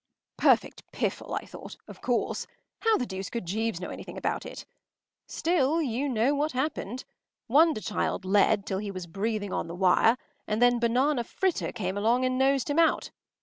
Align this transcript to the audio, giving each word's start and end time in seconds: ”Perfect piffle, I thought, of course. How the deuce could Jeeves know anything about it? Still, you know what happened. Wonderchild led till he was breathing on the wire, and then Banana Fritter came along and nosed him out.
”Perfect 0.49 0.81
piffle, 0.91 1.35
I 1.39 1.45
thought, 1.45 1.77
of 1.87 2.01
course. 2.01 2.47
How 2.79 2.97
the 2.97 3.05
deuce 3.05 3.29
could 3.29 3.45
Jeeves 3.45 3.79
know 3.79 3.91
anything 3.91 4.17
about 4.17 4.47
it? 4.47 4.65
Still, 5.27 5.79
you 5.79 6.09
know 6.09 6.33
what 6.33 6.53
happened. 6.53 7.05
Wonderchild 7.47 8.25
led 8.25 8.65
till 8.65 8.79
he 8.79 8.89
was 8.89 9.05
breathing 9.05 9.53
on 9.53 9.67
the 9.67 9.75
wire, 9.75 10.17
and 10.47 10.59
then 10.59 10.79
Banana 10.79 11.23
Fritter 11.23 11.71
came 11.71 11.99
along 11.99 12.25
and 12.25 12.39
nosed 12.39 12.67
him 12.71 12.79
out. 12.79 13.11